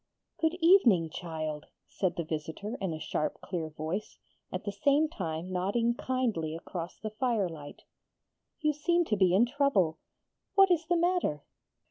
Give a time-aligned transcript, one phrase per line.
[0.39, 4.17] 'Good evening, child,' said the visitor in a sharp clear voice,
[4.51, 7.83] at the same time nodding kindly across the firelight.
[8.61, 9.99] 'You seem to be in trouble.
[10.55, 11.43] What is the matter?'